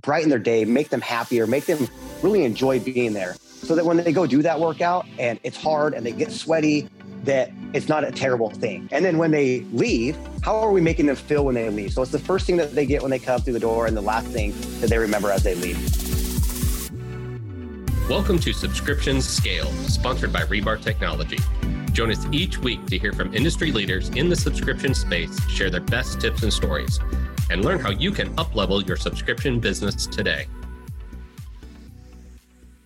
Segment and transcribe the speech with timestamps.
[0.00, 1.88] brighten their day, make them happier, make them
[2.22, 3.34] really enjoy being there.
[3.40, 6.88] So that when they go do that workout and it's hard and they get sweaty,
[7.24, 8.88] that it's not a terrible thing.
[8.92, 11.92] And then when they leave, how are we making them feel when they leave?
[11.92, 13.96] So it's the first thing that they get when they come through the door and
[13.96, 15.78] the last thing that they remember as they leave.
[18.10, 21.38] Welcome to Subscriptions Scale, sponsored by Rebar Technology.
[21.92, 25.80] Join us each week to hear from industry leaders in the subscription space share their
[25.80, 27.00] best tips and stories
[27.50, 30.46] and learn how you can uplevel your subscription business today.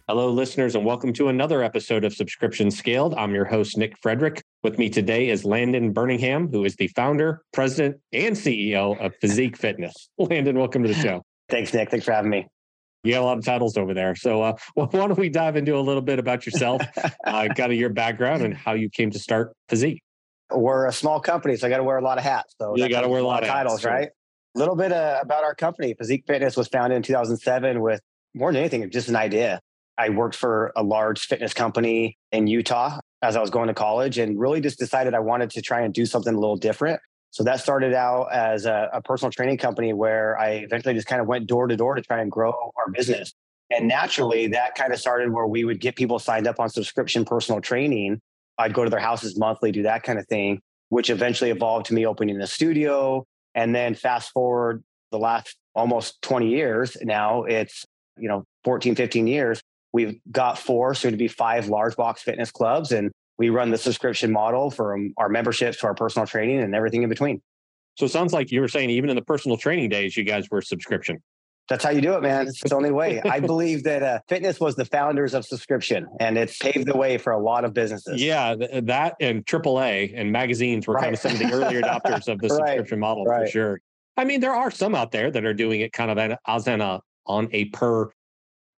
[0.08, 3.14] Hello, listeners, and welcome to another episode of Subscription Scaled.
[3.14, 4.42] I'm your host, Nick Frederick.
[4.62, 9.58] With me today is Landon Berningham, who is the founder, president, and CEO of Physiq
[9.58, 10.08] Fitness.
[10.18, 11.22] Landon, welcome to the show.
[11.50, 11.90] Thanks, Nick.
[11.90, 12.46] Thanks for having me.
[13.04, 14.14] You got a lot of titles over there.
[14.16, 16.80] So, uh, why don't we dive into a little bit about yourself,
[17.26, 20.02] uh, kind of your background, and how you came to start Physique?
[20.50, 22.54] We're a small company, so I got to wear a lot of hats.
[22.58, 24.08] So you got to wear a lot of titles, hats, right?
[24.58, 25.94] A little bit uh, about our company.
[25.94, 28.00] Physiq Fitness was founded in 2007 with
[28.34, 29.60] more than anything, just an idea.
[29.96, 34.18] I worked for a large fitness company in Utah as I was going to college
[34.18, 36.98] and really just decided I wanted to try and do something a little different.
[37.30, 41.22] So that started out as a, a personal training company where I eventually just kind
[41.22, 43.32] of went door to door to try and grow our business.
[43.70, 47.24] And naturally, that kind of started where we would get people signed up on subscription
[47.24, 48.20] personal training.
[48.58, 51.94] I'd go to their houses monthly, do that kind of thing, which eventually evolved to
[51.94, 53.24] me opening a studio.
[53.58, 57.84] And then fast forward the last almost 20 years now, it's,
[58.16, 59.60] you know, 14, 15 years.
[59.92, 63.78] We've got four, soon to be five large box fitness clubs, and we run the
[63.78, 67.42] subscription model from our memberships to our personal training and everything in between.
[67.96, 70.48] So it sounds like you were saying even in the personal training days, you guys
[70.52, 71.20] were subscription.
[71.68, 72.48] That's how you do it, man.
[72.48, 73.20] It's the only way.
[73.22, 77.18] I believe that uh, fitness was the founders of subscription, and it's paved the way
[77.18, 78.22] for a lot of businesses.
[78.22, 81.04] Yeah, th- that and AAA and magazines were right.
[81.04, 82.58] kind of some of the early adopters of the right.
[82.58, 83.46] subscription model right.
[83.46, 83.80] for sure.
[84.16, 86.80] I mean, there are some out there that are doing it kind of as an
[86.80, 88.10] a on a per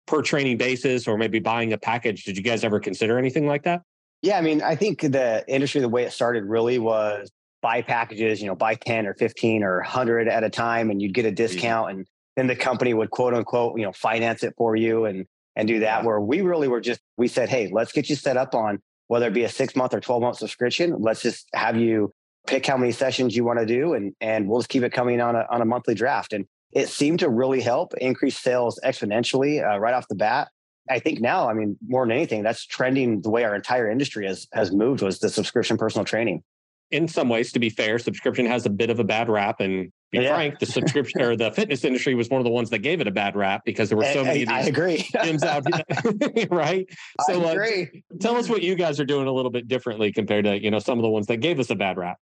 [0.06, 2.24] per training basis, or maybe buying a package.
[2.24, 3.82] Did you guys ever consider anything like that?
[4.22, 7.30] Yeah, I mean, I think the industry, the way it started, really was
[7.62, 8.40] buy packages.
[8.40, 11.30] You know, buy ten or fifteen or hundred at a time, and you'd get a
[11.30, 15.26] discount, and then the company would quote unquote, you know, finance it for you and
[15.56, 16.04] and do that.
[16.04, 19.26] Where we really were just we said, hey, let's get you set up on whether
[19.26, 20.96] it be a six month or twelve month subscription.
[21.00, 22.12] Let's just have you
[22.46, 25.20] pick how many sessions you want to do, and and we'll just keep it coming
[25.20, 26.32] on a on a monthly draft.
[26.32, 30.48] And it seemed to really help increase sales exponentially uh, right off the bat.
[30.88, 34.26] I think now, I mean, more than anything, that's trending the way our entire industry
[34.26, 36.42] has has moved was the subscription personal training.
[36.90, 39.92] In some ways, to be fair, subscription has a bit of a bad rap, and
[40.10, 40.34] be yeah.
[40.34, 43.06] frank, the subscription or the fitness industry was one of the ones that gave it
[43.06, 44.98] a bad rap because there were so many I, of these I agree.
[45.14, 46.86] gyms out, right?
[47.28, 47.82] So, I agree.
[47.82, 50.70] Uh, tell us what you guys are doing a little bit differently compared to you
[50.70, 52.18] know some of the ones that gave us a bad rap.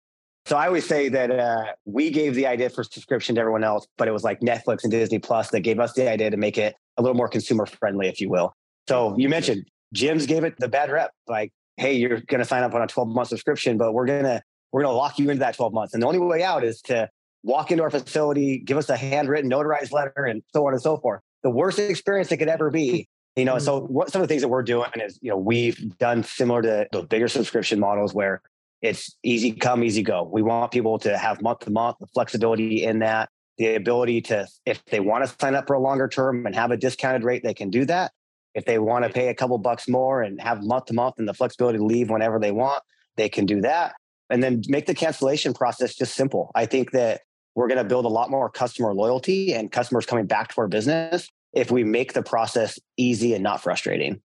[0.45, 3.87] So I always say that uh, we gave the idea for subscription to everyone else,
[3.97, 6.59] but it was like Netflix and Disney Plus that gave us the idea to make
[6.59, 8.53] it a little more consumer friendly, if you will.
[8.87, 9.65] So you mentioned
[9.95, 12.87] gyms gave it the bad rep, like, hey, you're going to sign up on a
[12.87, 14.41] 12 month subscription, but we're going to
[14.75, 16.81] we're going to lock you into that 12 months, and the only way out is
[16.81, 17.09] to
[17.43, 20.97] walk into our facility, give us a handwritten notarized letter, and so on and so
[20.97, 21.21] forth.
[21.43, 23.07] The worst experience it could ever be.
[23.37, 23.93] You know, so mm-hmm.
[23.93, 26.87] what some of the things that we're doing is, you know, we've done similar to
[26.91, 28.41] those bigger subscription models where
[28.81, 30.29] it's easy come, easy go.
[30.29, 34.45] We want people to have month to month, the flexibility in that, the ability to,
[34.65, 37.43] if they want to sign up for a longer term and have a discounted rate,
[37.43, 38.11] they can do that.
[38.53, 41.29] If they want to pay a couple bucks more and have month to month and
[41.29, 42.83] the flexibility to leave whenever they want,
[43.15, 43.93] they can do that.
[44.29, 46.51] And then make the cancellation process just simple.
[46.55, 47.21] I think that
[47.53, 50.67] we're going to build a lot more customer loyalty and customers coming back to our
[50.67, 54.21] business if we make the process easy and not frustrating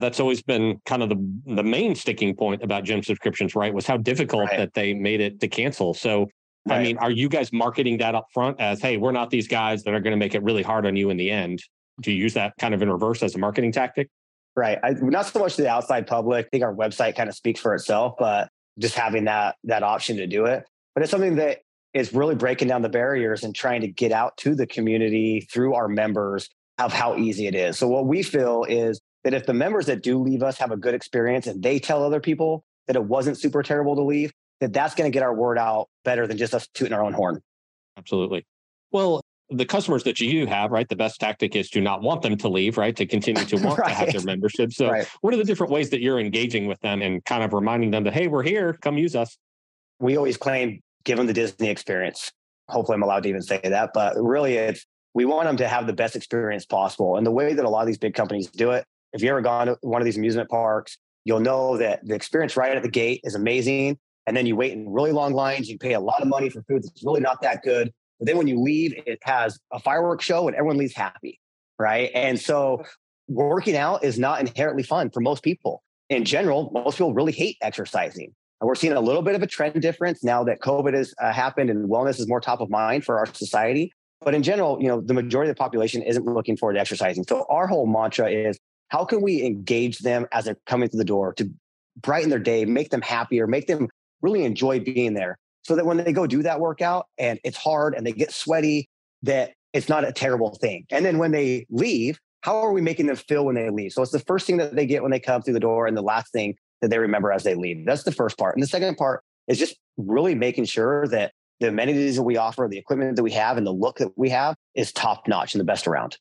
[0.00, 3.72] that's always been kind of the the main sticking point about gym subscriptions, right?
[3.72, 4.58] Was how difficult right.
[4.58, 5.94] that they made it to cancel.
[5.94, 6.28] So,
[6.66, 6.78] right.
[6.78, 9.82] I mean, are you guys marketing that up front as, hey, we're not these guys
[9.84, 11.62] that are going to make it really hard on you in the end?
[12.00, 14.08] Do you use that kind of in reverse as a marketing tactic?
[14.56, 14.78] Right.
[14.82, 16.46] I, not so much to the outside public.
[16.46, 18.48] I think our website kind of speaks for itself, but
[18.78, 20.66] just having that that option to do it.
[20.94, 21.60] But it's something that
[21.92, 25.74] is really breaking down the barriers and trying to get out to the community through
[25.74, 26.48] our members
[26.78, 27.78] of how easy it is.
[27.78, 30.76] So what we feel is that if the members that do leave us have a
[30.76, 34.72] good experience and they tell other people that it wasn't super terrible to leave, that
[34.72, 37.40] that's going to get our word out better than just us tooting our own horn.
[37.96, 38.44] Absolutely.
[38.90, 39.22] Well,
[39.56, 40.88] the customers that you have, right?
[40.88, 42.94] The best tactic is to not want them to leave, right?
[42.96, 43.88] To continue to want right.
[43.88, 44.72] to have their membership.
[44.72, 45.06] So, right.
[45.20, 48.04] what are the different ways that you're engaging with them and kind of reminding them
[48.04, 49.36] that, hey, we're here, come use us?
[50.00, 52.32] We always claim give them the Disney experience.
[52.68, 55.86] Hopefully, I'm allowed to even say that, but really, it's we want them to have
[55.86, 57.16] the best experience possible.
[57.16, 58.84] And the way that a lot of these big companies do it
[59.14, 62.56] if you ever gone to one of these amusement parks, you'll know that the experience
[62.56, 63.96] right at the gate is amazing.
[64.26, 65.68] And then you wait in really long lines.
[65.68, 67.92] You pay a lot of money for food that's really not that good.
[68.24, 71.38] But then when you leave, it has a fireworks show and everyone leaves happy.
[71.78, 72.10] Right.
[72.14, 72.82] And so
[73.28, 75.82] working out is not inherently fun for most people.
[76.08, 78.32] In general, most people really hate exercising.
[78.62, 81.34] And we're seeing a little bit of a trend difference now that COVID has uh,
[81.34, 83.92] happened and wellness is more top of mind for our society.
[84.22, 87.24] But in general, you know, the majority of the population isn't looking forward to exercising.
[87.28, 91.04] So our whole mantra is how can we engage them as they're coming through the
[91.04, 91.50] door to
[92.00, 93.88] brighten their day, make them happier, make them
[94.22, 97.94] really enjoy being there so that when they go do that workout and it's hard
[97.94, 98.88] and they get sweaty,
[99.22, 100.86] that it's not a terrible thing.
[100.90, 103.92] And then when they leave, how are we making them feel when they leave?
[103.92, 105.96] So it's the first thing that they get when they come through the door and
[105.96, 107.86] the last thing that they remember as they leave.
[107.86, 108.54] That's the first part.
[108.54, 112.68] And the second part is just really making sure that the amenities that we offer,
[112.70, 115.60] the equipment that we have, and the look that we have is top notch and
[115.60, 116.18] the best around.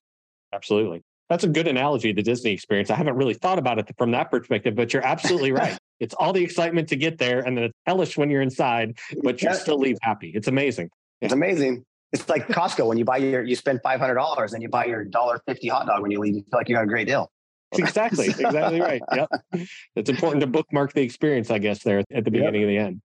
[0.53, 1.01] Absolutely.
[1.29, 2.89] That's a good analogy, the Disney experience.
[2.89, 5.77] I haven't really thought about it from that perspective, but you're absolutely right.
[5.99, 9.41] It's all the excitement to get there, and then it's hellish when you're inside, but
[9.41, 10.31] you still leave happy.
[10.35, 10.89] It's amazing.
[11.21, 11.85] It's amazing.
[12.11, 14.85] It's like Costco when you buy your, you spend five hundred dollars and you buy
[14.85, 16.35] your dollar fifty hot dog when you leave.
[16.35, 17.31] You feel like you got a great deal.
[17.73, 19.01] exactly, exactly right.
[19.15, 19.29] Yep,
[19.95, 22.69] it's important to bookmark the experience, I guess, there at the beginning yep.
[22.69, 23.01] and the end.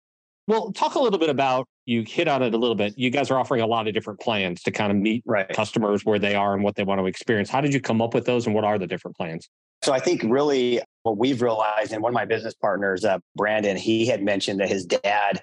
[0.46, 2.94] Well, talk a little bit about you hit on it a little bit.
[2.96, 5.48] You guys are offering a lot of different plans to kind of meet right.
[5.48, 7.50] customers where they are and what they want to experience.
[7.50, 9.48] How did you come up with those and what are the different plans?
[9.82, 13.76] So I think really what we've realized, and one of my business partners, uh, Brandon,
[13.76, 15.42] he had mentioned that his dad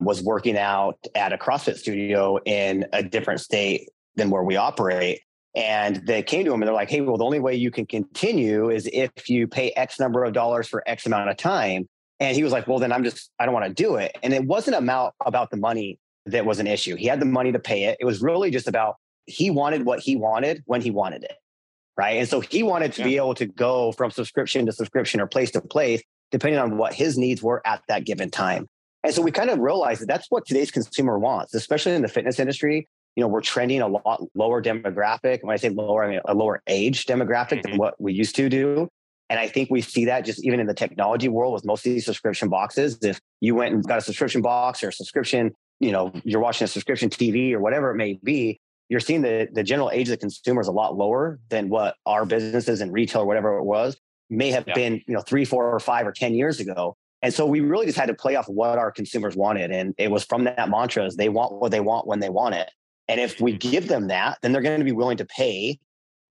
[0.00, 5.20] was working out at a CrossFit studio in a different state than where we operate.
[5.54, 7.86] And they came to him and they're like, hey, well, the only way you can
[7.86, 11.88] continue is if you pay X number of dollars for X amount of time.
[12.28, 14.16] And he was like, well, then I'm just, I don't want to do it.
[14.22, 16.96] And it wasn't about, about the money that was an issue.
[16.96, 17.98] He had the money to pay it.
[18.00, 21.36] It was really just about he wanted what he wanted when he wanted it.
[21.96, 22.18] Right.
[22.18, 23.06] And so he wanted to yeah.
[23.06, 26.92] be able to go from subscription to subscription or place to place, depending on what
[26.92, 28.66] his needs were at that given time.
[29.04, 32.08] And so we kind of realized that that's what today's consumer wants, especially in the
[32.08, 32.88] fitness industry.
[33.16, 35.38] You know, we're trending a lot lower demographic.
[35.42, 37.70] When I say lower, I mean a lower age demographic mm-hmm.
[37.70, 38.88] than what we used to do.
[39.30, 41.92] And I think we see that just even in the technology world with most of
[41.92, 42.98] these subscription boxes.
[43.02, 46.66] If you went and got a subscription box or a subscription, you know, you're watching
[46.66, 50.12] a subscription TV or whatever it may be, you're seeing the, the general age of
[50.12, 53.64] the consumer is a lot lower than what our businesses and retail or whatever it
[53.64, 53.96] was
[54.28, 54.74] may have yeah.
[54.74, 56.96] been, you know, three, four or five or 10 years ago.
[57.22, 59.70] And so we really just had to play off what our consumers wanted.
[59.70, 62.54] And it was from that mantra is they want what they want when they want
[62.54, 62.70] it.
[63.08, 63.70] And if we mm-hmm.
[63.70, 65.78] give them that, then they're going to be willing to pay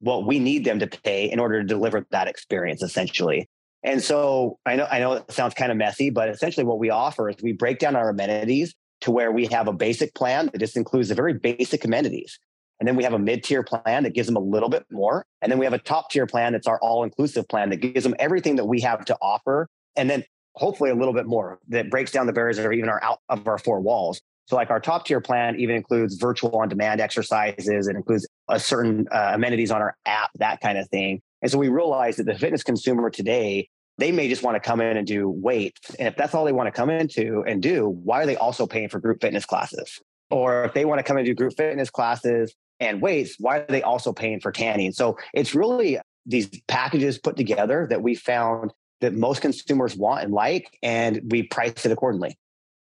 [0.04, 3.50] what we need them to pay in order to deliver that experience essentially.
[3.84, 6.90] And so I know I know it sounds kind of messy, but essentially what we
[6.90, 10.60] offer is we break down our amenities to where we have a basic plan that
[10.60, 12.40] just includes the very basic amenities.
[12.80, 15.26] And then we have a mid-tier plan that gives them a little bit more.
[15.42, 18.16] And then we have a top tier plan that's our all-inclusive plan that gives them
[18.20, 19.70] everything that we have to offer.
[19.96, 20.24] And then
[20.56, 23.48] hopefully a little bit more that breaks down the barriers are even our out of
[23.48, 24.22] our four walls.
[24.46, 27.88] So, like our top tier plan even includes virtual on demand exercises.
[27.88, 31.22] It includes a certain uh, amenities on our app, that kind of thing.
[31.42, 34.82] And so we realized that the fitness consumer today, they may just want to come
[34.82, 35.94] in and do weights.
[36.00, 38.66] And if that's all they want to come into and do, why are they also
[38.66, 40.00] paying for group fitness classes?
[40.32, 43.66] Or if they want to come and do group fitness classes and weights, why are
[43.68, 44.94] they also paying for tanning?
[44.94, 50.34] So it's really these packages put together that we found that most consumers want and
[50.34, 52.38] like, and we price it accordingly.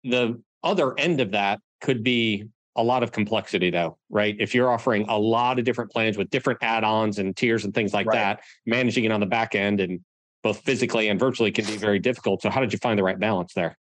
[0.03, 4.37] The other end of that could be a lot of complexity though, right?
[4.39, 7.95] If you're offering a lot of different plans with different add-ons and tiers and things
[7.95, 8.15] like right.
[8.15, 10.01] that, managing it on the back end and
[10.43, 12.43] both physically and virtually can be very difficult.
[12.43, 13.77] So how did you find the right balance there?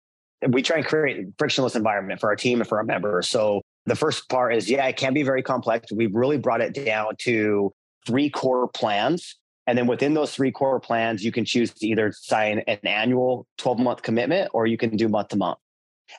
[0.48, 3.28] We try and create a frictionless environment for our team and for our members.
[3.28, 5.92] So the first part is, yeah, it can be very complex.
[5.92, 7.72] We've really brought it down to
[8.06, 9.36] three core plans.
[9.66, 13.46] And then within those three core plans, you can choose to either sign an annual
[13.58, 15.58] 12 month commitment or you can do month to month.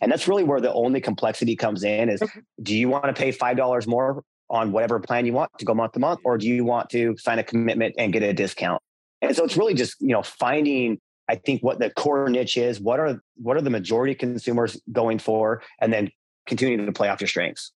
[0.01, 2.41] And that's really where the only complexity comes in is okay.
[2.61, 5.93] do you want to pay $5 more on whatever plan you want to go month
[5.93, 8.81] to month, or do you want to sign a commitment and get a discount?
[9.21, 12.79] And so it's really just, you know, finding, I think what the core niche is,
[12.79, 16.09] what are what are the majority consumers going for, and then
[16.45, 17.71] continuing to play off your strengths.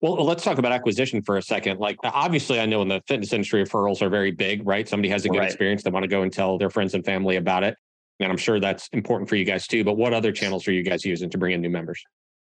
[0.00, 1.78] Well, uh, let's talk about acquisition for a second.
[1.78, 4.88] Like, obviously, I know in the fitness industry, referrals are very big, right?
[4.88, 5.46] Somebody has a good right.
[5.46, 7.76] experience, they want to go and tell their friends and family about it.
[8.20, 9.84] And I'm sure that's important for you guys too.
[9.84, 12.02] But what other channels are you guys using to bring in new members?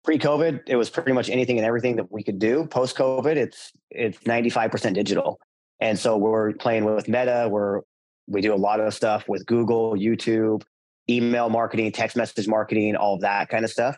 [0.05, 2.67] Pre-COVID, it was pretty much anything and everything that we could do.
[2.67, 5.41] Post-COVID, it's it's 95% digital.
[5.81, 7.49] And so we're playing with Meta.
[7.51, 7.81] We're
[8.29, 10.63] we do a lot of stuff with Google, YouTube,
[11.09, 13.97] email marketing, text message marketing, all of that kind of stuff.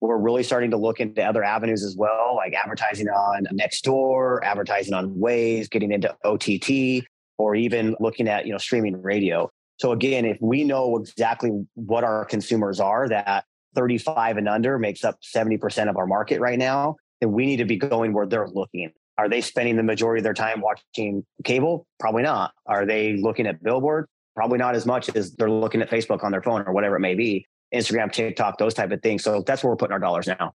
[0.00, 4.94] We're really starting to look into other avenues as well, like advertising on Nextdoor, advertising
[4.94, 7.06] on Waze, getting into OTT,
[7.38, 9.50] or even looking at you know streaming radio.
[9.78, 15.04] So again, if we know exactly what our consumers are, that 35 and under makes
[15.04, 18.48] up 70% of our market right now, then we need to be going where they're
[18.48, 18.90] looking.
[19.18, 21.86] Are they spending the majority of their time watching cable?
[21.98, 22.52] Probably not.
[22.66, 24.06] Are they looking at billboard?
[24.34, 27.00] Probably not as much as they're looking at Facebook on their phone or whatever it
[27.00, 27.46] may be.
[27.74, 29.24] Instagram, TikTok, those type of things.
[29.24, 30.52] So that's where we're putting our dollars now.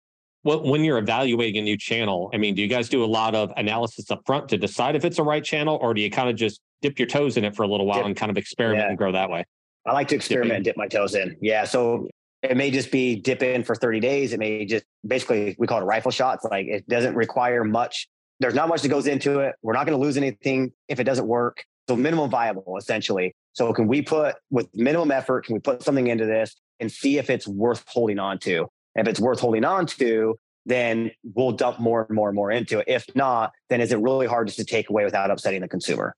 [0.48, 3.36] Well, when you're evaluating a new channel, I mean, do you guys do a lot
[3.36, 6.30] of analysis up front to decide if it's a right channel, or do you kind
[6.30, 8.06] of just dip your toes in it for a little while dip.
[8.06, 8.88] and kind of experiment yeah.
[8.88, 9.44] and grow that way?
[9.86, 11.36] I like to experiment and dip my toes in.
[11.42, 11.66] Yeah.
[11.66, 12.08] So
[12.44, 14.32] it may just be dip in for 30 days.
[14.32, 16.46] It may just basically, we call it rifle shots.
[16.46, 18.08] Like it doesn't require much.
[18.40, 19.54] There's not much that goes into it.
[19.64, 21.62] We're not going to lose anything if it doesn't work.
[21.90, 23.36] So minimum viable, essentially.
[23.52, 27.18] So can we put with minimum effort, can we put something into this and see
[27.18, 28.70] if it's worth holding on to?
[28.98, 32.80] If it's worth holding on to, then we'll dump more and more and more into
[32.80, 32.86] it.
[32.88, 36.14] If not, then is it really hard just to take away without upsetting the consumer?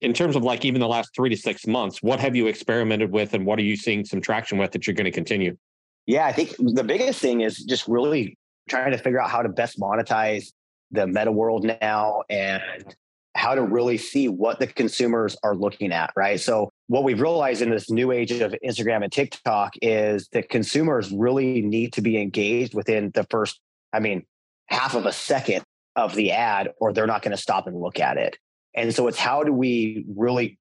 [0.00, 3.10] In terms of like even the last three to six months, what have you experimented
[3.10, 5.56] with and what are you seeing some traction with that you're going to continue?
[6.06, 9.48] Yeah, I think the biggest thing is just really trying to figure out how to
[9.48, 10.52] best monetize
[10.92, 12.62] the meta world now and
[13.34, 16.40] how to really see what the consumers are looking at, right?
[16.40, 21.12] So, what we've realized in this new age of Instagram and TikTok is that consumers
[21.12, 23.60] really need to be engaged within the first
[23.92, 24.24] I mean,
[24.66, 25.64] half of a second
[25.96, 28.36] of the ad, or they're not going to stop and look at it.
[28.74, 30.58] And so it's how do we really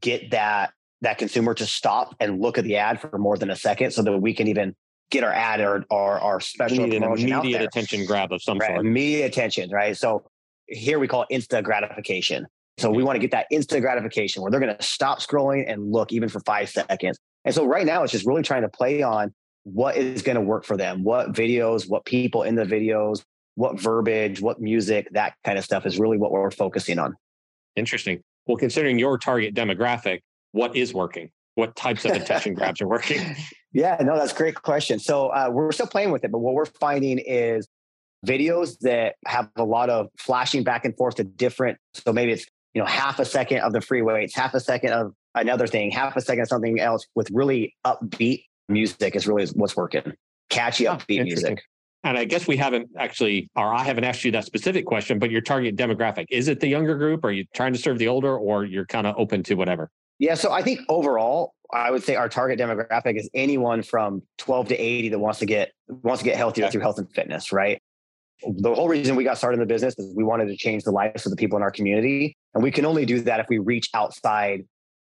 [0.00, 3.56] get that that consumer to stop and look at the ad for more than a
[3.56, 4.74] second so that we can even
[5.10, 8.68] get our ad or, or our special an immediate attention grab of some right?
[8.68, 8.86] sort.
[8.86, 9.96] Immediate attention, right?
[9.96, 10.24] So
[10.68, 12.46] here we call it instant gratification.
[12.78, 15.92] So we want to get that instant gratification where they're going to stop scrolling and
[15.92, 17.18] look even for five seconds.
[17.44, 20.40] And so right now it's just really trying to play on what is going to
[20.40, 23.22] work for them, what videos, what people in the videos,
[23.54, 27.14] what verbiage, what music, that kind of stuff is really what we're focusing on.
[27.76, 28.22] Interesting.
[28.46, 30.20] Well, considering your target demographic,
[30.52, 31.30] what is working?
[31.54, 33.36] What types of attention grabs are working?
[33.72, 34.98] Yeah, no, that's a great question.
[34.98, 37.68] So uh, we're still playing with it, but what we're finding is
[38.26, 41.78] videos that have a lot of flashing back and forth to different.
[41.94, 44.92] So maybe it's you know half a second of the free weights, half a second
[44.92, 49.46] of another thing, half a second of something else with really upbeat music is really
[49.54, 50.12] what's working.
[50.50, 51.62] Catchy, oh, upbeat music.
[52.04, 55.30] And I guess we haven't actually, or I haven't asked you that specific question, but
[55.30, 57.24] your target demographic, is it the younger group?
[57.24, 59.88] Are you trying to serve the older or you're kind of open to whatever?
[60.18, 60.34] Yeah.
[60.34, 64.76] So I think overall, I would say our target demographic is anyone from 12 to
[64.76, 67.80] 80 that wants to get wants to get healthier through health and fitness, right?
[68.46, 70.90] The whole reason we got started in the business is we wanted to change the
[70.90, 72.36] lives of the people in our community.
[72.54, 74.64] And we can only do that if we reach outside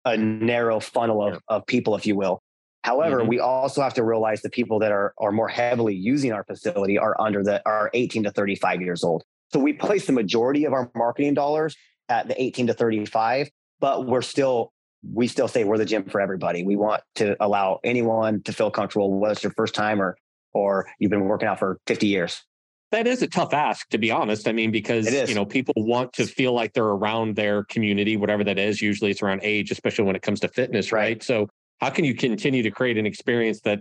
[0.05, 2.41] a narrow funnel of, of people, if you will.
[2.83, 3.27] However, mm-hmm.
[3.27, 6.97] we also have to realize the people that are, are more heavily using our facility
[6.97, 9.23] are under the are 18 to 35 years old.
[9.53, 11.75] So we place the majority of our marketing dollars
[12.09, 14.71] at the 18 to 35, but we're still
[15.03, 16.63] we still say we're the gym for everybody.
[16.63, 20.17] We want to allow anyone to feel comfortable, whether it's your first time or
[20.53, 22.41] or you've been working out for 50 years.
[22.91, 24.47] That is a tough ask, to be honest.
[24.47, 28.43] I mean, because you know people want to feel like they're around their community, whatever
[28.43, 28.81] that is.
[28.81, 30.99] Usually, it's around age, especially when it comes to fitness, right?
[30.99, 31.23] right?
[31.23, 31.47] So
[31.79, 33.79] how can you continue to create an experience that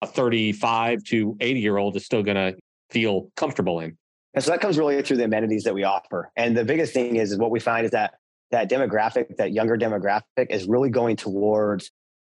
[0.00, 2.56] a 35 to 80 year old is still going to
[2.90, 3.96] feel comfortable in?
[4.34, 6.30] And so that comes really through the amenities that we offer.
[6.36, 8.14] And the biggest thing is, is what we find is that
[8.50, 11.90] that demographic, that younger demographic is really going towards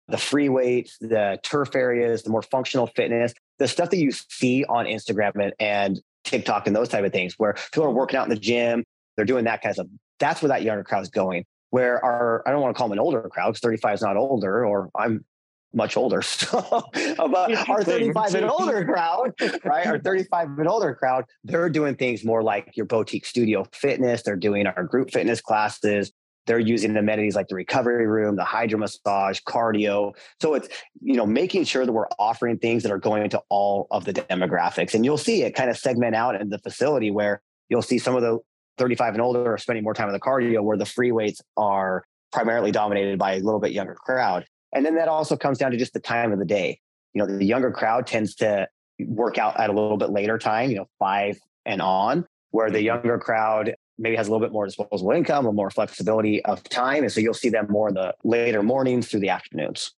[0.09, 4.65] the free weights, the turf areas, the more functional fitness, the stuff that you see
[4.65, 8.25] on Instagram and, and TikTok and those type of things where people are working out
[8.25, 8.85] in the gym,
[9.17, 9.87] they're doing that kind of stuff.
[10.19, 12.95] That's where that younger crowd is going where our I don't want to call them
[12.95, 15.25] an older crowd because 35 is not older, or I'm
[15.75, 16.23] much older.
[16.47, 19.33] So, but our 35 and older crowd,
[19.65, 19.87] right?
[19.87, 24.23] Our 35 and older crowd, they're doing things more like your boutique studio fitness.
[24.23, 26.13] They're doing our group fitness classes.
[26.47, 30.15] They're using amenities like the recovery room, the hydro massage, cardio.
[30.41, 30.69] So it's,
[31.03, 34.13] you know, making sure that we're offering things that are going to all of the
[34.13, 34.95] demographics.
[34.95, 38.15] And you'll see it kind of segment out in the facility where you'll see some
[38.15, 38.39] of the
[38.79, 42.05] 35 and older are spending more time in the cardio where the free weights are
[42.33, 44.45] primarily dominated by a little bit younger crowd.
[44.73, 46.81] And then that also comes down to just the time of the day.
[47.15, 48.69] You know, the younger crowd tends to
[49.01, 52.83] work out at a little bit later time, you know, five and on, where the
[52.83, 57.03] younger crowd maybe has a little bit more disposable income or more flexibility of time.
[57.03, 59.93] And so you'll see them more in the later mornings through the afternoons.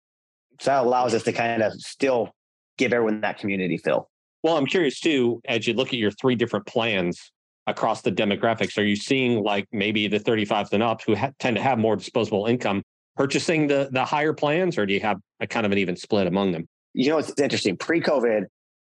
[0.60, 2.34] So that allows us to kind of still
[2.78, 4.10] give everyone that community feel.
[4.44, 7.32] Well, I'm curious too, as you look at your three different plans,
[7.68, 8.78] across the demographics?
[8.78, 11.96] Are you seeing like maybe the 35s and up who ha- tend to have more
[11.96, 12.82] disposable income
[13.16, 16.28] purchasing the the higher plans, or do you have a kind of an even split
[16.28, 16.68] among them?
[16.94, 17.78] You know, it's interesting.
[17.78, 18.46] Pre-COVID,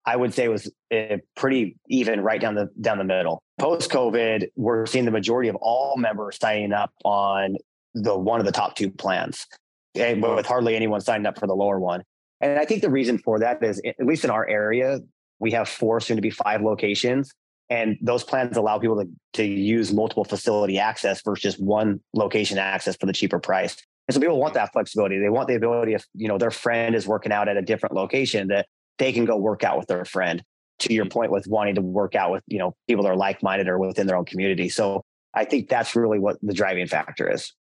[0.10, 3.36] I would say was uh, pretty even right down the down the middle.
[3.60, 7.58] Post COVID, we're seeing the majority of all members signing up on
[7.94, 9.46] the one of the top two plans,
[9.94, 12.02] and with hardly anyone signing up for the lower one.
[12.42, 15.00] And I think the reason for that is, at least in our area,
[15.40, 17.32] we have four, soon to be five locations
[17.70, 22.58] And those plans allow people to, to use multiple facility access versus just one location
[22.58, 23.78] access for the cheaper price.
[24.08, 25.20] And so people want that flexibility.
[25.20, 27.94] They want the ability if, you know, their friend is working out at a different
[27.94, 28.66] location that
[29.00, 30.44] they can go work out with their friend
[30.80, 31.12] to your mm-hmm.
[31.12, 34.08] point with wanting to work out with, you know, people that are like-minded or within
[34.08, 34.70] their own community.
[34.70, 35.04] So
[35.34, 37.54] I think that's really what the driving factor is.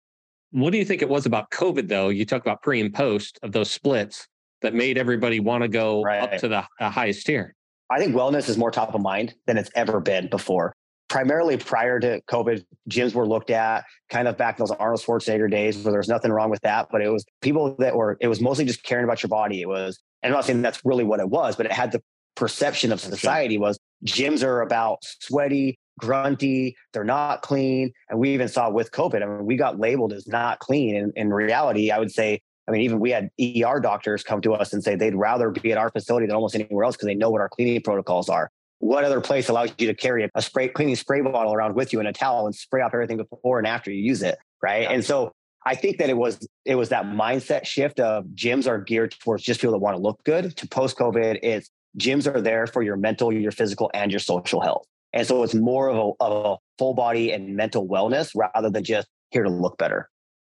[0.51, 2.09] What do you think it was about COVID though?
[2.09, 4.27] You talk about pre and post of those splits
[4.61, 6.21] that made everybody want to go right.
[6.21, 7.55] up to the, the highest tier.
[7.89, 10.73] I think wellness is more top of mind than it's ever been before.
[11.07, 15.49] Primarily prior to COVID, gyms were looked at kind of back in those Arnold Schwarzenegger
[15.49, 18.41] days where there's nothing wrong with that, but it was people that were, it was
[18.41, 19.61] mostly just caring about your body.
[19.61, 22.01] It was, and I'm not saying that's really what it was, but it had the
[22.35, 27.91] perception of society was gyms are about sweaty, grunty, they're not clean.
[28.09, 30.95] And we even saw with COVID, I mean, we got labeled as not clean.
[30.95, 34.53] And in reality, I would say I mean, even we had ER doctors come to
[34.53, 37.15] us and say they'd rather be at our facility than almost anywhere else because they
[37.15, 38.51] know what our cleaning protocols are.
[38.77, 41.99] What other place allows you to carry a spray cleaning spray bottle around with you
[41.99, 44.83] and a towel and spray off everything before and after you use it, right?
[44.83, 44.91] Yeah.
[44.91, 45.31] And so
[45.65, 49.43] I think that it was it was that mindset shift of gyms are geared towards
[49.43, 50.55] just people that want to look good.
[50.57, 54.61] To post COVID, it's gyms are there for your mental, your physical, and your social
[54.61, 54.85] health.
[55.13, 58.83] And so it's more of a, of a full body and mental wellness rather than
[58.83, 60.09] just here to look better.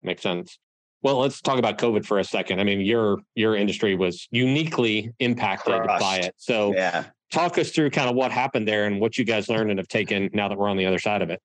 [0.04, 0.58] Makes sense.
[1.04, 2.60] Well, let's talk about COVID for a second.
[2.60, 6.02] I mean, your your industry was uniquely impacted Crushed.
[6.02, 6.36] by it.
[6.38, 7.06] So, yeah.
[7.32, 9.88] talk us through kind of what happened there and what you guys learned and have
[9.88, 11.42] taken now that we're on the other side of it.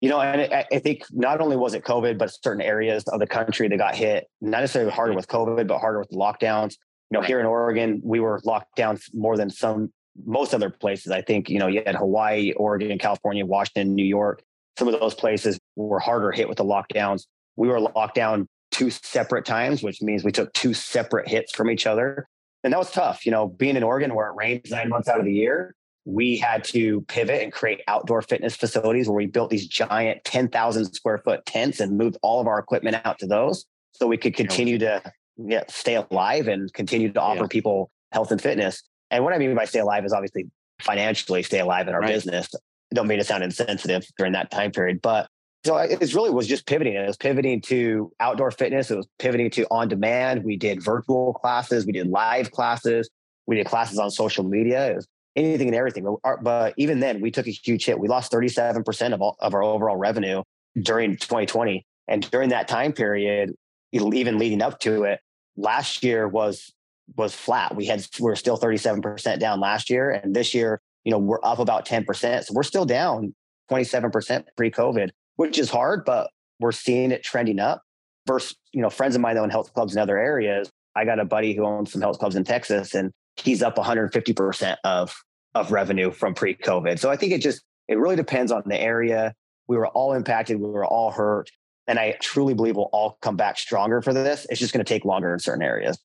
[0.00, 3.26] You know, and I think not only was it COVID, but certain areas of the
[3.26, 6.76] country that got hit, not necessarily harder with COVID, but harder with the lockdowns.
[7.10, 9.92] You know, here in Oregon, we were locked down more than some
[10.24, 11.10] most other places.
[11.10, 14.42] I think, you know, you had Hawaii, Oregon, California, Washington, New York.
[14.78, 17.26] Some of those places were harder hit with the lockdowns.
[17.56, 21.70] We were locked down two separate times, which means we took two separate hits from
[21.70, 22.28] each other.
[22.62, 23.26] And that was tough.
[23.26, 25.74] You know, being in Oregon where it rains nine months out of the year,
[26.08, 30.86] we had to pivot and create outdoor fitness facilities where we built these giant 10,000
[30.94, 34.34] square foot tents and moved all of our equipment out to those so we could
[34.34, 35.02] continue to
[35.36, 37.48] yeah, stay alive and continue to offer yeah.
[37.50, 38.82] people health and fitness.
[39.10, 40.46] And what I mean by stay alive is obviously
[40.80, 42.14] financially stay alive in our right.
[42.14, 42.48] business.
[42.94, 45.28] don't mean to sound insensitive during that time period, but
[45.66, 46.94] so it really was just pivoting.
[46.94, 48.90] It was pivoting to outdoor fitness.
[48.90, 50.42] It was pivoting to on demand.
[50.42, 51.84] We did virtual classes.
[51.84, 53.10] We did live classes.
[53.46, 54.92] We did classes on social media.
[54.92, 56.06] It was anything and everything.
[56.24, 57.98] Uh, but even then, we took a huge hit.
[57.98, 60.42] We lost 37% of, all, of our overall revenue
[60.80, 61.84] during 2020.
[62.08, 63.54] And during that time period,
[63.92, 65.20] even leading up to it,
[65.56, 66.72] last year was
[67.16, 67.74] was flat.
[67.74, 70.10] We had we we're still 37% down last year.
[70.10, 72.44] And this year, you know, we're up about 10%.
[72.44, 73.34] So we're still down
[73.70, 77.82] 27% pre-COVID which is hard, but we're seeing it trending up.
[78.26, 80.68] Versus, you know, friends of mine that own health clubs in other areas.
[80.94, 84.76] I got a buddy who owns some health clubs in Texas, and he's up 150%
[84.84, 85.14] of
[85.54, 86.98] of revenue from pre-COVID.
[86.98, 89.34] So I think it just it really depends on the area.
[89.66, 90.60] We were all impacted.
[90.60, 91.50] We were all hurt.
[91.86, 94.46] And I truly believe we'll all come back stronger for this.
[94.50, 95.98] It's just going to take longer in certain areas.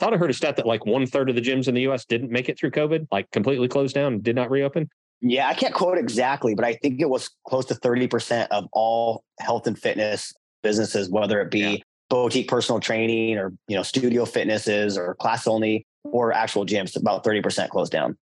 [0.00, 1.82] I thought I heard a stat that like one third of the gyms in the
[1.88, 4.88] US didn't make it through COVID, like completely closed down, did not reopen.
[5.20, 9.24] Yeah, I can't quote exactly, but I think it was close to 30% of all
[9.40, 11.76] health and fitness businesses, whether it be yeah.
[12.10, 17.24] boutique personal training or, you know, studio fitnesses or class only or actual gyms, about
[17.24, 18.16] 30% closed down.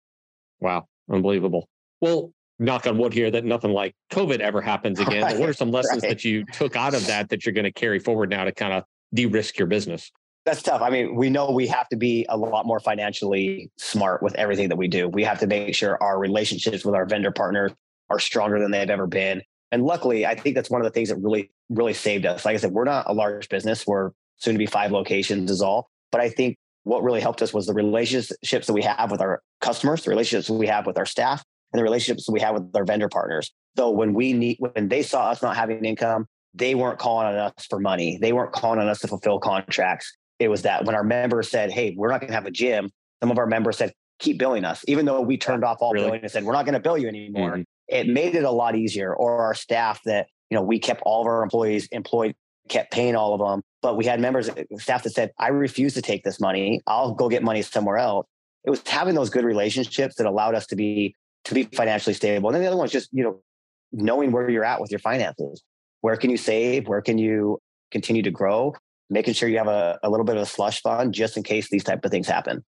[0.60, 0.88] Wow.
[1.12, 1.68] Unbelievable.
[2.02, 5.24] Well, knock on wood here that nothing like COVID ever happens again.
[5.24, 5.38] Right.
[5.38, 6.10] What are some lessons right.
[6.10, 8.74] that you took out of that that you're going to carry forward now to kind
[8.74, 10.12] of de-risk your business?
[10.50, 10.82] that's tough.
[10.82, 14.70] I mean, we know we have to be a lot more financially smart with everything
[14.70, 15.08] that we do.
[15.08, 17.72] We have to make sure our relationships with our vendor partners
[18.10, 19.44] are stronger than they've ever been.
[19.72, 22.46] And luckily, I think that's one of the things that really, really saved us.
[22.46, 23.86] Like I said, we're not a large business.
[23.86, 25.90] We're soon to be five locations is all.
[26.12, 29.42] But I think what really helped us was the relationships that we have with our
[29.62, 32.86] customers, the relationships we have with our staff, and the relationships we have with our
[32.86, 33.52] vendor partners.
[33.78, 37.36] So when we need, when they saw us not having income, they weren't calling on
[37.36, 38.18] us for money.
[38.20, 41.70] They weren't calling on us to fulfill contracts it was that when our members said,
[41.70, 42.90] Hey, we're not going to have a gym,
[43.22, 46.08] some of our members said, keep billing us, even though we turned off all really?
[46.08, 47.52] billing and said, we're not going to bill you anymore.
[47.52, 47.62] Mm-hmm.
[47.88, 49.14] It made it a lot easier.
[49.14, 52.36] Or our staff that, you know, we kept all of our employees employed,
[52.68, 53.62] kept paying all of them.
[53.82, 56.82] But we had members, staff that said, I refuse to take this money.
[56.86, 58.28] I'll go get money somewhere else.
[58.66, 61.16] It was having those good relationships that allowed us to be
[61.46, 62.50] to be financially stable.
[62.50, 63.42] And then the other one is just, you know,
[63.94, 65.64] knowing where you're at with your finances.
[66.02, 66.88] Where can you save?
[66.88, 67.60] Where can you
[67.92, 68.74] continue to grow?
[69.10, 71.70] making sure you have a, a little bit of a slush fund just in case
[71.70, 72.64] these type of things happen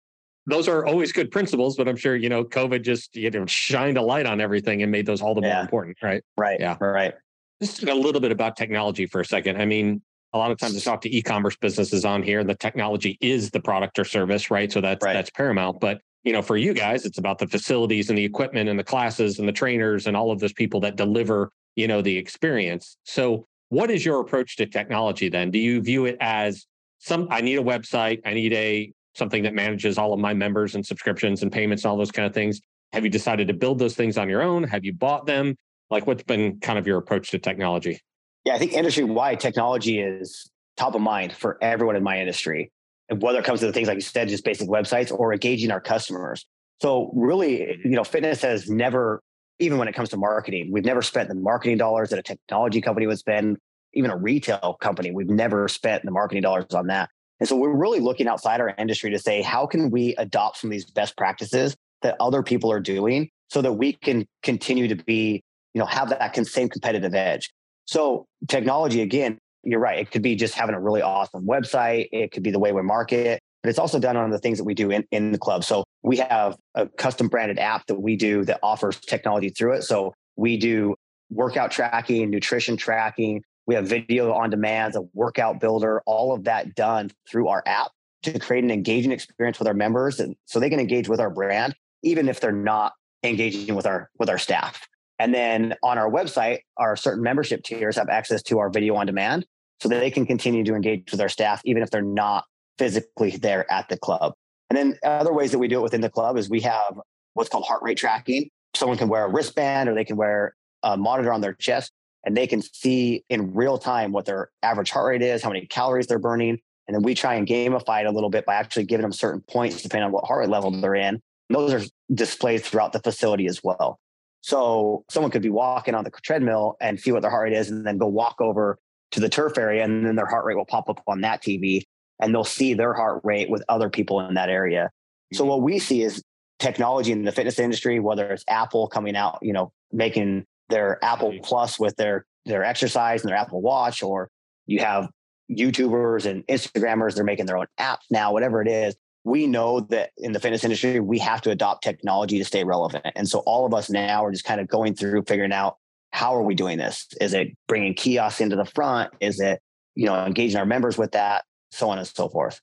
[0.49, 3.97] those are always good principles, but I'm sure you know COVID just you know shined
[3.97, 5.55] a light on everything and made those all the yeah.
[5.55, 6.23] more important, right?
[6.37, 6.57] Right.
[6.57, 6.77] Yeah.
[6.79, 7.13] Right.
[7.61, 9.61] Just a little bit about technology for a second.
[9.61, 10.01] I mean,
[10.33, 12.39] a lot of times I talk to e-commerce businesses on here.
[12.39, 14.71] And the technology is the product or service, right?
[14.71, 15.13] So that's right.
[15.13, 15.79] that's paramount.
[15.79, 18.83] But you know, for you guys, it's about the facilities and the equipment and the
[18.83, 22.97] classes and the trainers and all of those people that deliver, you know, the experience.
[23.05, 25.51] So what is your approach to technology then?
[25.51, 26.65] Do you view it as
[26.99, 30.75] some I need a website, I need a something that manages all of my members
[30.75, 32.59] and subscriptions and payments and all those kind of things?
[32.93, 34.63] Have you decided to build those things on your own?
[34.63, 35.55] Have you bought them?
[35.89, 38.01] Like what's been kind of your approach to technology?
[38.47, 42.71] Yeah, I think industry wide technology is top of mind for everyone in my industry.
[43.09, 45.69] And whether it comes to the things like you said, just basic websites or engaging
[45.69, 46.45] our customers.
[46.81, 49.21] So really, you know, fitness has never,
[49.59, 52.79] even when it comes to marketing, we've never spent the marketing dollars that a technology
[52.79, 53.57] company would spend,
[53.91, 55.11] even a retail company.
[55.11, 57.09] We've never spent the marketing dollars on that.
[57.41, 60.69] And so we're really looking outside our industry to say, how can we adopt some
[60.69, 64.95] of these best practices that other people are doing so that we can continue to
[64.95, 67.51] be, you know, have that same competitive edge.
[67.87, 69.99] So technology, again, you're right.
[69.99, 72.09] It could be just having a really awesome website.
[72.11, 74.65] It could be the way we market, but it's also done on the things that
[74.65, 75.63] we do in, in the club.
[75.63, 79.83] So we have a custom branded app that we do that offers technology through it.
[79.83, 80.95] So we do
[81.29, 83.43] workout tracking, nutrition tracking.
[83.65, 87.91] We have video on demand, a workout builder, all of that done through our app
[88.23, 91.29] to create an engaging experience with our members and so they can engage with our
[91.29, 94.87] brand even if they're not engaging with our with our staff.
[95.19, 99.05] And then on our website, our certain membership tiers have access to our video on
[99.05, 99.45] demand
[99.81, 102.45] so that they can continue to engage with our staff, even if they're not
[102.77, 104.33] physically there at the club.
[104.69, 106.99] And then other ways that we do it within the club is we have
[107.33, 108.49] what's called heart rate tracking.
[108.75, 111.91] Someone can wear a wristband or they can wear a monitor on their chest
[112.25, 115.65] and they can see in real time what their average heart rate is, how many
[115.65, 116.59] calories they're burning.
[116.87, 119.41] And then we try and gamify it a little bit by actually giving them certain
[119.41, 121.15] points depending on what heart rate level they're in.
[121.15, 123.99] And those are displayed throughout the facility as well.
[124.41, 127.69] So someone could be walking on the treadmill and see what their heart rate is
[127.69, 128.77] and then go walk over
[129.11, 131.83] to the turf area and then their heart rate will pop up on that TV
[132.21, 134.89] and they'll see their heart rate with other people in that area.
[135.33, 135.49] So mm-hmm.
[135.49, 136.23] what we see is
[136.59, 141.33] technology in the fitness industry, whether it's Apple coming out, you know, making their Apple
[141.43, 144.29] Plus with their their exercise and their Apple Watch, or
[144.65, 145.09] you have
[145.51, 148.95] YouTubers and Instagrammers, they're making their own apps now, whatever it is.
[149.27, 153.05] We know that in the fitness industry, we have to adopt technology to stay relevant.
[153.17, 155.75] And so all of us now are just kind of going through figuring out
[156.11, 157.05] how are we doing this?
[157.19, 159.11] Is it bringing kiosks into the front?
[159.19, 159.59] Is it,
[159.95, 161.43] you know, engaging our members with that?
[161.71, 162.61] So on and so forth.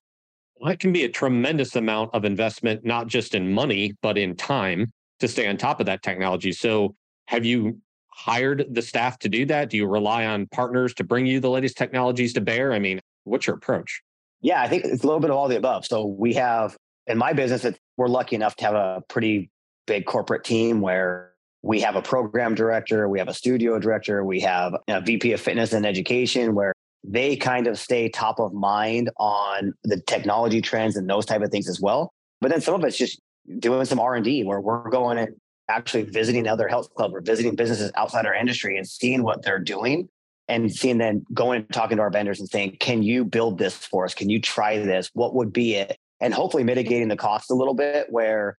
[0.56, 4.34] Well, that can be a tremendous amount of investment, not just in money, but in
[4.34, 6.52] time to stay on top of that technology.
[6.52, 6.94] So
[7.26, 9.68] have you hired the staff to do that?
[9.68, 12.72] Do you rely on partners to bring you the latest technologies to bear?
[12.72, 14.00] I mean, what's your approach?
[14.44, 15.86] Yeah, I think it's a little bit of all the above.
[15.86, 16.76] So we have
[17.06, 17.64] in my business,
[17.96, 19.50] we're lucky enough to have a pretty
[19.86, 24.40] big corporate team where we have a program director, we have a studio director, we
[24.40, 29.08] have a VP of fitness and education where they kind of stay top of mind
[29.16, 32.12] on the technology trends and those type of things as well.
[32.42, 33.18] But then some of it's just
[33.60, 35.34] doing some R&D where we're going and
[35.70, 39.58] actually visiting other health clubs or visiting businesses outside our industry and seeing what they're
[39.58, 40.10] doing
[40.48, 43.76] and seeing then going and talking to our vendors and saying, can you build this
[43.76, 44.14] for us?
[44.14, 45.10] Can you try this?
[45.14, 45.96] What would be it?
[46.20, 48.58] And hopefully mitigating the cost a little bit where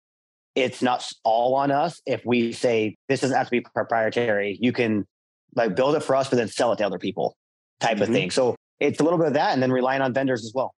[0.56, 2.02] it's not all on us.
[2.06, 5.06] If we say this doesn't have to be proprietary, you can
[5.56, 7.36] like build it for us, but then sell it to other people
[7.80, 8.04] type mm-hmm.
[8.04, 8.32] of thing.
[8.32, 10.74] So it's a little bit of that and then relying on vendors as well.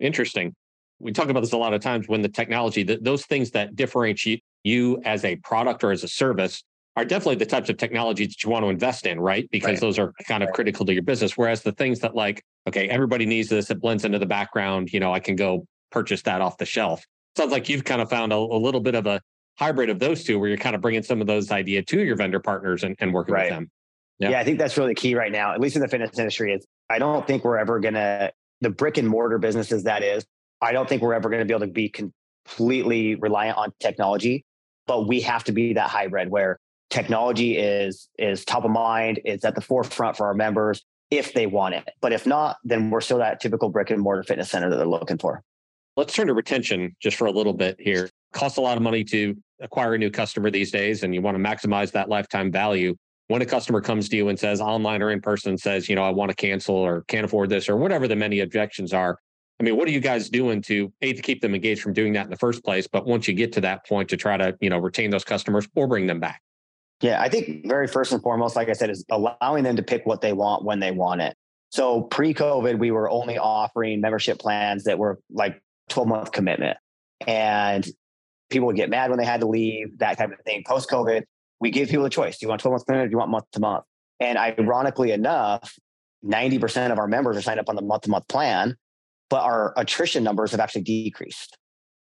[0.00, 0.54] Interesting.
[0.98, 4.42] We talk about this a lot of times when the technology, those things that differentiate
[4.64, 6.62] you as a product or as a service
[6.96, 9.48] are definitely the types of technology that you want to invest in, right?
[9.50, 9.80] Because right.
[9.80, 11.36] those are kind of critical to your business.
[11.36, 15.00] Whereas the things that like, okay, everybody needs this, it blends into the background, you
[15.00, 17.04] know, I can go purchase that off the shelf
[17.36, 19.20] sounds like you've kind of found a, a, little bit of a
[19.58, 22.16] hybrid of those two where you're kind of bringing some of those idea to your
[22.16, 23.44] vendor partners and, and working right.
[23.44, 23.70] with them.
[24.18, 24.30] Yeah.
[24.30, 26.52] yeah, I think that's really key right now, at least in the fitness industry.
[26.52, 28.32] Is I don't think we're ever going to,
[28.62, 30.24] the brick and mortar businesses that is,
[30.62, 34.44] I don't think we're ever going to be able to be completely reliant on technology,
[34.86, 36.58] but we have to be that hybrid where
[36.90, 41.46] technology is is top of mind, it's at the forefront for our members if they
[41.46, 41.88] want it.
[42.00, 44.86] But if not, then we're still that typical brick and mortar fitness center that they're
[44.86, 45.42] looking for.
[45.96, 48.10] Let's turn to retention just for a little bit here.
[48.32, 51.36] Costs a lot of money to acquire a new customer these days, and you want
[51.36, 52.94] to maximize that lifetime value.
[53.28, 56.02] When a customer comes to you and says online or in person, says, you know,
[56.02, 59.18] I want to cancel or can't afford this or whatever the many objections are.
[59.58, 62.12] I mean, what are you guys doing to a to keep them engaged from doing
[62.12, 62.86] that in the first place?
[62.86, 65.66] But once you get to that point, to try to you know retain those customers
[65.74, 66.42] or bring them back.
[67.02, 70.06] Yeah, I think very first and foremost, like I said, is allowing them to pick
[70.06, 71.36] what they want when they want it.
[71.70, 76.78] So pre-COVID, we were only offering membership plans that were like 12 month commitment.
[77.26, 77.86] And
[78.50, 80.64] people would get mad when they had to leave, that type of thing.
[80.66, 81.24] Post COVID,
[81.60, 82.38] we give people a choice.
[82.38, 83.84] Do you want 12 month commitment or do you want month to month?
[84.20, 85.74] And ironically enough,
[86.24, 88.76] 90% of our members are signed up on the month to month plan,
[89.28, 91.58] but our attrition numbers have actually decreased.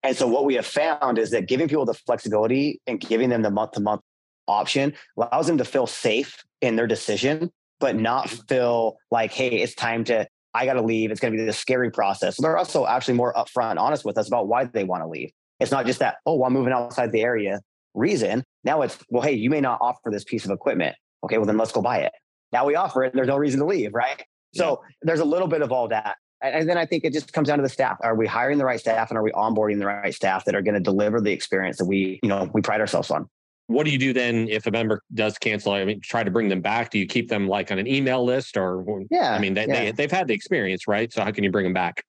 [0.01, 3.41] And so what we have found is that giving people the flexibility and giving them
[3.41, 4.01] the month to month
[4.47, 8.03] option allows them to feel safe in their decision, but mm-hmm.
[8.03, 11.11] not feel like, hey, it's time to, I got to leave.
[11.11, 12.37] It's going to be this scary process.
[12.37, 15.31] So they're also actually more upfront honest with us about why they want to leave.
[15.59, 17.59] It's not just that, oh, well, I'm moving outside the area
[17.93, 18.43] reason.
[18.63, 20.95] Now it's, well, hey, you may not offer this piece of equipment.
[21.23, 22.11] Okay, well, then let's go buy it.
[22.51, 23.13] Now we offer it.
[23.13, 24.23] There's no reason to leave, right?
[24.53, 24.95] So yeah.
[25.03, 26.17] there's a little bit of all that.
[26.41, 27.97] And then I think it just comes down to the staff.
[28.01, 30.61] Are we hiring the right staff and are we onboarding the right staff that are
[30.61, 33.29] going to deliver the experience that we, you know, we pride ourselves on?
[33.73, 35.73] What do you do then if a member does cancel?
[35.73, 36.91] I mean, try to bring them back.
[36.91, 38.85] Do you keep them like on an email list or?
[39.09, 39.33] Yeah.
[39.33, 39.85] I mean, they, yeah.
[39.85, 41.11] they, they've had the experience, right?
[41.11, 42.03] So how can you bring them back?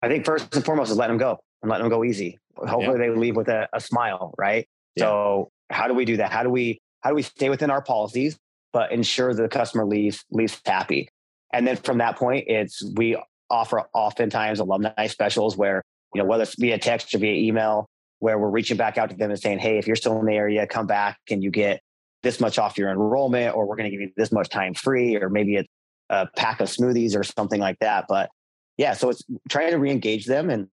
[0.00, 2.38] I think first and foremost is letting them go and letting them go easy.
[2.56, 3.08] Hopefully yeah.
[3.08, 4.68] they leave with a, a smile, right?
[4.94, 5.04] Yeah.
[5.04, 6.30] So how do we do that?
[6.30, 8.36] How do we how do we stay within our policies,
[8.72, 11.08] but ensure that the customer leaves leaves happy?
[11.52, 13.16] And then from that point, it's we
[13.50, 15.82] offer oftentimes alumni specials where,
[16.14, 17.86] you know, whether it's via text or via email,
[18.20, 20.34] where we're reaching back out to them and saying, hey, if you're still in the
[20.34, 21.80] area, come back and you get
[22.22, 25.16] this much off your enrollment, or we're going to give you this much time free,
[25.16, 25.68] or maybe it's
[26.10, 28.06] a pack of smoothies or something like that.
[28.08, 28.30] But
[28.76, 30.68] yeah, so it's trying to re-engage them and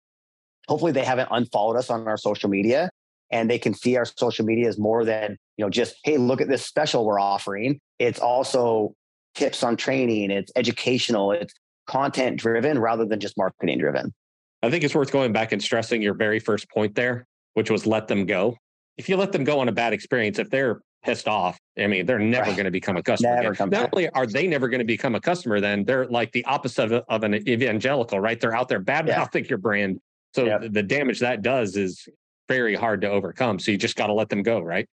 [0.68, 2.90] hopefully they haven't unfollowed us on our social media
[3.32, 6.42] and they can see our social media as more than, you know, just, hey, look
[6.42, 7.80] at this special we're offering.
[8.00, 8.94] It's also
[9.36, 11.54] tips on training, it's educational, it's
[11.88, 14.14] content driven rather than just marketing driven.
[14.64, 17.88] I think it's worth going back and stressing your very first point there, which was
[17.88, 18.56] let them go.
[18.98, 22.06] If you let them go on a bad experience, if they're pissed off, I mean,
[22.06, 22.56] they're never right.
[22.56, 23.42] going to become a customer.
[23.58, 23.90] Not back.
[23.94, 27.04] only are they never going to become a customer, then they're like the opposite of,
[27.10, 28.40] of an evangelical, right?
[28.40, 29.50] They're out there bad mouthing yeah.
[29.50, 30.00] your brand.
[30.34, 30.60] So yeah.
[30.60, 32.08] the damage that does is
[32.48, 33.60] very hard to overcome.
[33.60, 34.88] So you just got to let them go, right?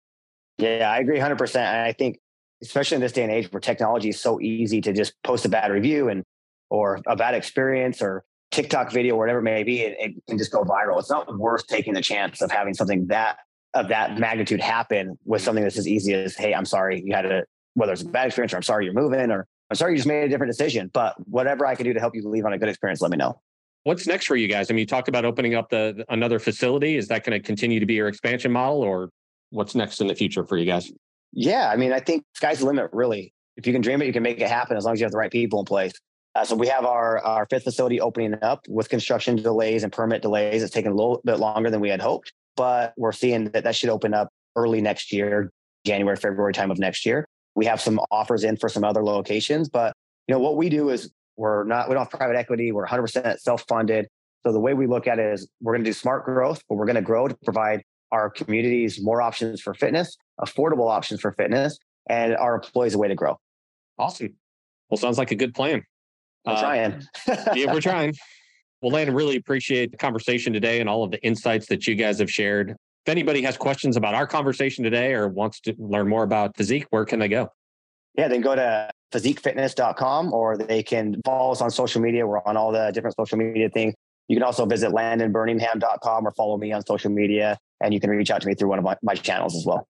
[0.59, 1.57] Yeah, I agree 100%.
[1.57, 2.19] And I think,
[2.63, 5.49] especially in this day and age where technology is so easy to just post a
[5.49, 6.23] bad review and
[6.71, 10.39] or a bad experience or TikTok video, or whatever it may be, it, it can
[10.39, 10.99] just go viral.
[10.99, 13.39] It's not worth taking the chance of having something that
[13.75, 15.45] of that magnitude happen with mm.
[15.45, 18.27] something that's as easy as, hey, I'm sorry you had a whether it's a bad
[18.27, 20.91] experience or I'm sorry you're moving or I'm sorry you just made a different decision.
[20.93, 23.17] But whatever I can do to help you leave on a good experience, let me
[23.17, 23.41] know.
[23.85, 24.71] What's next for you guys?
[24.71, 26.97] I mean, you talked about opening up the another facility.
[26.97, 29.11] Is that going to continue to be your expansion model, or
[29.51, 30.93] what's next in the future for you guys?
[31.33, 32.91] Yeah, I mean, I think sky's the limit.
[32.93, 35.05] Really, if you can dream it, you can make it happen as long as you
[35.05, 35.93] have the right people in place.
[36.35, 40.23] Uh, so we have our, our fifth facility opening up with construction delays and permit
[40.23, 40.63] delays.
[40.63, 43.77] It's taken a little bit longer than we had hoped, but we're seeing that that
[43.77, 45.51] should open up early next year,
[45.85, 47.27] January, February time of next year.
[47.55, 49.93] We have some offers in for some other locations, but
[50.27, 52.73] you know what we do is we're not we don't have private equity.
[52.73, 54.07] We're 100% self-funded.
[54.45, 56.77] So the way we look at it is we're going to do smart growth, but
[56.77, 61.33] we're going to grow to provide our communities more options for fitness, affordable options for
[61.33, 63.39] fitness, and our employees a way to grow.
[63.99, 64.35] Awesome.
[64.89, 65.83] Well, sounds like a good plan.
[66.45, 67.03] We're uh, trying.
[67.55, 68.15] yeah, we're trying.
[68.81, 72.19] Well, Landon, really appreciate the conversation today and all of the insights that you guys
[72.19, 72.71] have shared.
[72.71, 76.85] If anybody has questions about our conversation today or wants to learn more about Physiq,
[76.91, 77.49] where can they go?
[78.17, 82.27] Yeah, then go to physiqfitness.com or they can follow us on social media.
[82.27, 83.95] We're on all the different social media things.
[84.29, 87.59] You can also visit landonberningham.com or follow me on social media.
[87.81, 89.87] And you can reach out to me through one of my, my channels as well.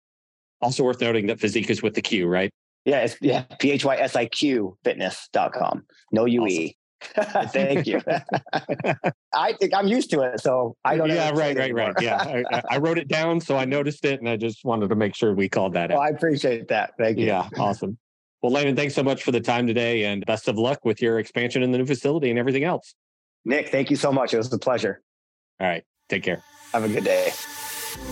[0.61, 2.51] Also worth noting that Physiq is with the Q, right?
[2.85, 5.85] Yeah, it's yeah, P H Y S I Q fitness.com.
[6.11, 6.71] No UE.
[7.17, 7.49] Awesome.
[7.53, 8.01] Thank you.
[9.35, 11.09] I think I'm used to it, so I don't.
[11.09, 11.95] Yeah, right, right, right.
[12.01, 14.95] Yeah, I, I, wrote it down, so I noticed it, and I just wanted to
[14.95, 15.99] make sure we called that out.
[15.99, 16.95] Well, I appreciate that.
[16.99, 17.27] Thank you.
[17.27, 17.99] Yeah, awesome.
[18.43, 21.19] Well, Landon, thanks so much for the time today, and best of luck with your
[21.19, 22.95] expansion in the new facility and everything else.
[23.45, 24.35] Nick, thank you so much.
[24.35, 25.01] It was a pleasure.
[25.61, 26.43] All right, take care.
[26.73, 27.33] Have a good day.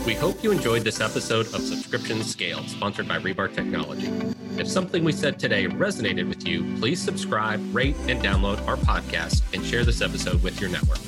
[0.06, 4.10] We hope you enjoyed this episode of Subscription Scale, sponsored by Rebar Technology.
[4.58, 9.42] If something we said today resonated with you, please subscribe, rate, and download our podcast
[9.52, 10.98] and share this episode with your network.